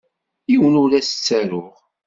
Yiwen 0.51 0.79
ur 0.83 0.91
as-ttaruɣ. 0.99 1.69